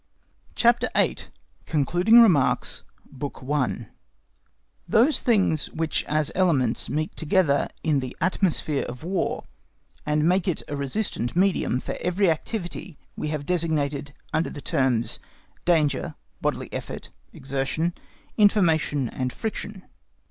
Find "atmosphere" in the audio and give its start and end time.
8.19-8.83